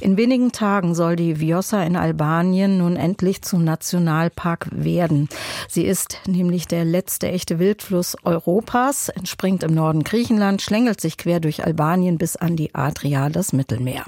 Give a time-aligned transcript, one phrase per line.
[0.00, 5.28] In wenigen Tagen soll die Vjosa in Albanien nun endlich zum Nationalpark werden.
[5.68, 11.40] Sie ist nämlich der letzte echte Wildfluss Europas, entspringt im Norden Griechenland, schlängelt sich quer
[11.40, 14.04] durch Albanien bis an die Adria, das Mittelmeer.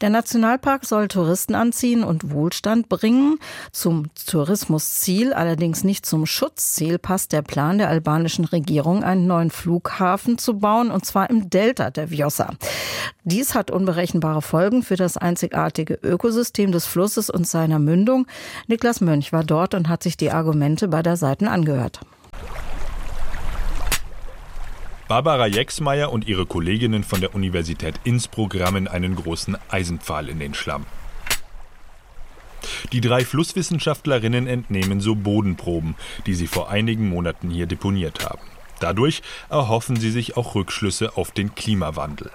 [0.00, 3.38] Der Nationalpark soll Touristen anziehen und Wohlstand bringen.
[3.72, 10.38] Zum Tourismusziel, allerdings nicht zum Schutzziel, passt der Plan der albanischen Regierung, einen neuen Flughafen
[10.38, 12.50] zu bauen, und zwar im Delta der Vjosa.
[13.24, 18.26] Dies hat unberechenbare Folgen für das einzigartige Ökosystem des Flusses und seiner Mündung.
[18.66, 22.00] Niklas Mönch war dort und hat sich die Argumente beider Seiten angehört.
[25.06, 30.54] Barbara Jexmeier und ihre Kolleginnen von der Universität Innsbruck rammen einen großen Eisenpfahl in den
[30.54, 30.86] Schlamm.
[32.92, 35.94] Die drei Flusswissenschaftlerinnen entnehmen so Bodenproben,
[36.26, 38.42] die sie vor einigen Monaten hier deponiert haben.
[38.80, 42.30] Dadurch erhoffen sie sich auch Rückschlüsse auf den Klimawandel.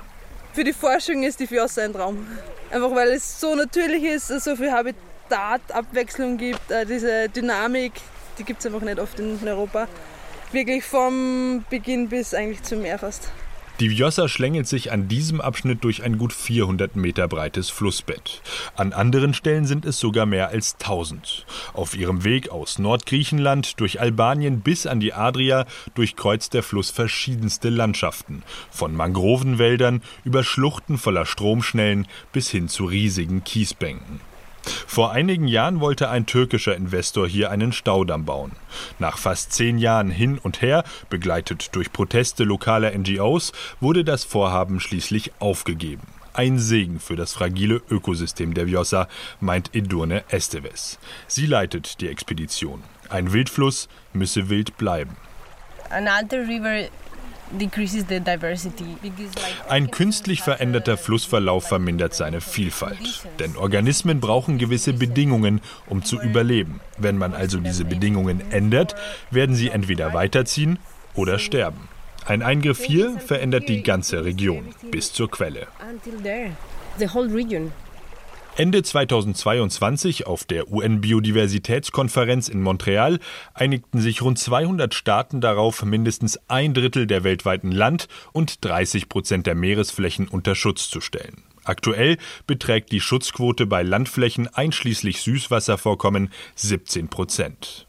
[0.53, 2.27] Für die Forschung ist die Fiossa ein Traum.
[2.71, 7.93] Einfach weil es so natürlich ist, so viel Habitatabwechslung gibt, äh, diese Dynamik,
[8.37, 9.87] die gibt es einfach nicht oft in Europa
[10.51, 13.31] wirklich vom Beginn bis eigentlich zum Meer fast.
[13.79, 18.41] Die Vjosa schlängelt sich an diesem Abschnitt durch ein gut 400 Meter breites Flussbett.
[18.75, 21.45] An anderen Stellen sind es sogar mehr als 1000.
[21.73, 27.69] Auf ihrem Weg aus Nordgriechenland durch Albanien bis an die Adria durchkreuzt der Fluss verschiedenste
[27.69, 28.43] Landschaften.
[28.69, 34.19] Von Mangrovenwäldern über Schluchten voller Stromschnellen bis hin zu riesigen Kiesbänken.
[34.87, 38.51] Vor einigen Jahren wollte ein türkischer Investor hier einen Staudamm bauen.
[38.99, 44.79] Nach fast zehn Jahren hin und her, begleitet durch Proteste lokaler NGOs, wurde das Vorhaben
[44.79, 46.07] schließlich aufgegeben.
[46.33, 49.07] Ein Segen für das fragile Ökosystem der Vjosa,
[49.39, 50.99] meint Edurne Esteves.
[51.27, 52.83] Sie leitet die Expedition.
[53.09, 55.17] Ein Wildfluss müsse wild bleiben.
[55.89, 56.87] An alter river
[59.67, 63.25] ein künstlich veränderter Flussverlauf vermindert seine Vielfalt.
[63.39, 66.79] Denn Organismen brauchen gewisse Bedingungen, um zu überleben.
[66.97, 68.95] Wenn man also diese Bedingungen ändert,
[69.31, 70.79] werden sie entweder weiterziehen
[71.15, 71.87] oder sterben.
[72.25, 75.67] Ein Eingriff hier verändert die ganze Region bis zur Quelle.
[78.59, 83.19] Ende 2022 auf der UN-Biodiversitätskonferenz in Montreal
[83.53, 89.47] einigten sich rund 200 Staaten darauf, mindestens ein Drittel der weltweiten Land- und 30 Prozent
[89.47, 91.43] der Meeresflächen unter Schutz zu stellen.
[91.63, 92.17] Aktuell
[92.47, 97.87] beträgt die Schutzquote bei Landflächen einschließlich Süßwasservorkommen 17 Prozent.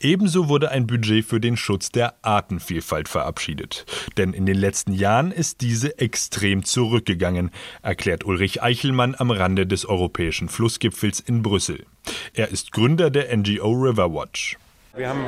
[0.00, 3.84] Ebenso wurde ein Budget für den Schutz der Artenvielfalt verabschiedet.
[4.16, 7.50] Denn in den letzten Jahren ist diese extrem zurückgegangen,
[7.82, 11.86] erklärt Ulrich Eichelmann am Rande des europäischen Flussgipfels in Brüssel.
[12.34, 14.56] Er ist Gründer der NGO Riverwatch.
[14.94, 15.24] Wir haben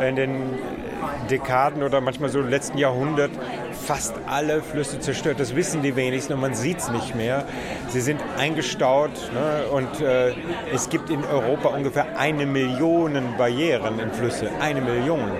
[0.00, 0.58] in den
[1.30, 3.30] Dekaden oder manchmal so im letzten Jahrhundert
[3.72, 5.40] fast alle Flüsse zerstört.
[5.40, 7.44] Das wissen die wenigsten und man sieht es nicht mehr.
[7.88, 9.64] Sie sind eingestaut ne?
[9.70, 10.34] und äh,
[10.72, 14.50] es gibt in Europa ungefähr eine Million Barrieren in Flüsse.
[14.60, 15.30] Eine Million.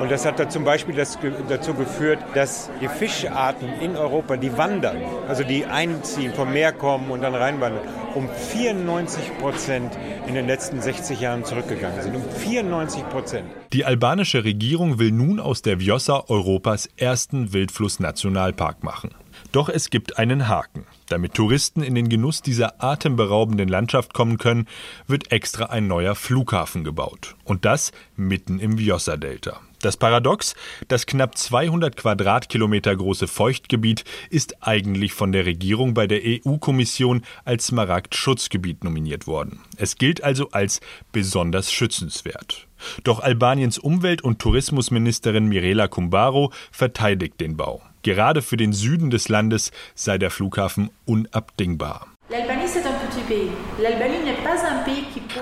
[0.00, 1.18] Und das hat da zum Beispiel das,
[1.48, 4.96] dazu geführt, dass die Fischarten in Europa, die wandern,
[5.28, 7.82] also die einziehen, vom Meer kommen und dann reinwandern,
[8.14, 9.92] um 94 Prozent
[10.26, 12.16] in den letzten 60 Jahren zurückgegangen sind.
[12.16, 13.46] Um 94 Prozent.
[13.72, 19.10] Die albanische Regierung will nun aus der Vjosa Europas ersten Wildfluss-Nationalpark machen.
[19.52, 20.86] Doch es gibt einen Haken.
[21.08, 24.68] Damit Touristen in den Genuss dieser atemberaubenden Landschaft kommen können,
[25.06, 27.34] wird extra ein neuer Flughafen gebaut.
[27.44, 29.60] Und das mitten im Vjosa-Delta.
[29.82, 30.54] Das Paradox,
[30.88, 37.68] das knapp 200 Quadratkilometer große Feuchtgebiet ist eigentlich von der Regierung bei der EU-Kommission als
[37.68, 39.60] Smaragd-Schutzgebiet nominiert worden.
[39.78, 40.80] Es gilt also als
[41.12, 42.66] besonders schützenswert.
[43.04, 47.82] Doch Albaniens Umwelt- und Tourismusministerin Mirela Kumbaro verteidigt den Bau.
[48.02, 52.06] Gerade für den Süden des Landes sei der Flughafen unabdingbar.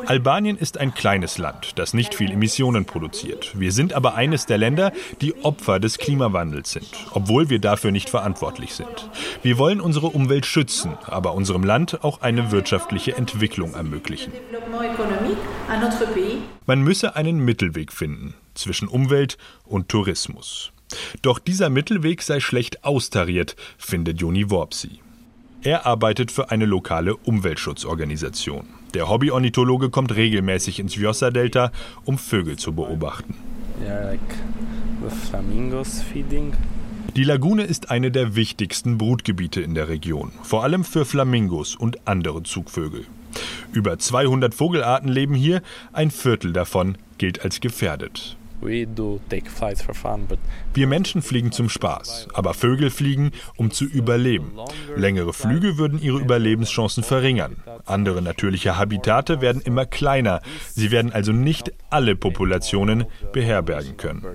[0.06, 3.52] Albanien ist ein kleines Land, das nicht viel Emissionen produziert.
[3.58, 8.08] Wir sind aber eines der Länder, die Opfer des Klimawandels sind, obwohl wir dafür nicht
[8.08, 9.10] verantwortlich sind.
[9.42, 14.32] Wir wollen unsere Umwelt schützen, aber unserem Land auch eine wirtschaftliche Entwicklung ermöglichen.
[16.64, 20.72] Man müsse einen Mittelweg finden zwischen Umwelt und Tourismus.
[21.22, 25.00] Doch dieser Mittelweg sei schlecht austariert, findet Joni Worpsi.
[25.62, 28.66] Er arbeitet für eine lokale Umweltschutzorganisation.
[28.94, 31.72] Der Hobbyornithologe kommt regelmäßig ins Vjosa-Delta,
[32.04, 33.34] um Vögel zu beobachten.
[37.16, 42.06] Die Lagune ist eine der wichtigsten Brutgebiete in der Region, vor allem für Flamingos und
[42.06, 43.04] andere Zugvögel.
[43.72, 45.62] Über 200 Vogelarten leben hier,
[45.92, 48.37] ein Viertel davon gilt als gefährdet.
[50.74, 54.52] Wir Menschen fliegen zum Spaß, aber Vögel fliegen, um zu überleben.
[54.96, 57.56] Längere Flüge würden ihre Überlebenschancen verringern.
[57.86, 60.40] Andere natürliche Habitate werden immer kleiner.
[60.74, 64.26] Sie werden also nicht alle Populationen beherbergen können.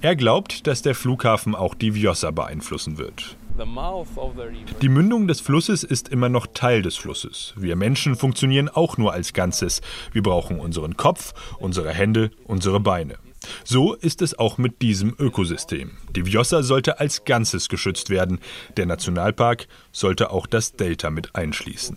[0.00, 3.36] Er glaubt, dass der Flughafen auch die Vjosa beeinflussen wird.
[4.80, 7.54] Die Mündung des Flusses ist immer noch Teil des Flusses.
[7.56, 9.80] Wir Menschen funktionieren auch nur als Ganzes.
[10.12, 13.18] Wir brauchen unseren Kopf, unsere Hände, unsere Beine.
[13.64, 15.92] So ist es auch mit diesem Ökosystem.
[16.14, 18.40] Die Vjosa sollte als Ganzes geschützt werden.
[18.76, 21.96] Der Nationalpark sollte auch das Delta mit einschließen.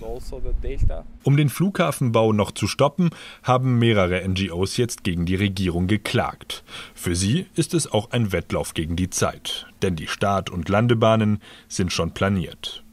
[1.23, 3.09] Um den Flughafenbau noch zu stoppen,
[3.43, 6.63] haben mehrere NGOs jetzt gegen die Regierung geklagt.
[6.93, 11.41] Für sie ist es auch ein Wettlauf gegen die Zeit, denn die Start- und Landebahnen
[11.67, 12.84] sind schon planiert.